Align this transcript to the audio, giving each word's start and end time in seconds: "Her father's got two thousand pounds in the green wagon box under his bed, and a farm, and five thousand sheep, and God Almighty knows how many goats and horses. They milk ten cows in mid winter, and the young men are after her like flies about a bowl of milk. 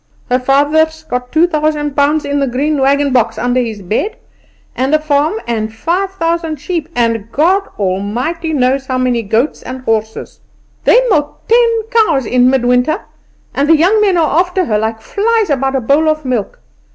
"Her 0.31 0.39
father's 0.39 1.03
got 1.03 1.31
two 1.31 1.45
thousand 1.45 1.95
pounds 1.95 2.25
in 2.25 2.39
the 2.39 2.47
green 2.47 2.81
wagon 2.81 3.13
box 3.13 3.37
under 3.37 3.61
his 3.61 3.83
bed, 3.83 4.17
and 4.75 4.95
a 4.95 4.99
farm, 4.99 5.35
and 5.45 5.71
five 5.71 6.09
thousand 6.13 6.55
sheep, 6.55 6.89
and 6.95 7.31
God 7.31 7.69
Almighty 7.77 8.51
knows 8.51 8.87
how 8.87 8.97
many 8.97 9.21
goats 9.21 9.61
and 9.61 9.81
horses. 9.81 10.39
They 10.85 10.99
milk 11.11 11.47
ten 11.47 11.81
cows 11.91 12.25
in 12.25 12.49
mid 12.49 12.65
winter, 12.65 13.01
and 13.53 13.69
the 13.69 13.77
young 13.77 14.01
men 14.01 14.17
are 14.17 14.39
after 14.39 14.65
her 14.65 14.79
like 14.79 15.01
flies 15.01 15.51
about 15.51 15.75
a 15.75 15.81
bowl 15.81 16.09
of 16.09 16.25
milk. 16.25 16.57